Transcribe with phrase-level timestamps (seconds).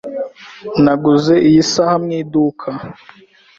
[0.83, 2.69] Naguze iyi saha mu iduka.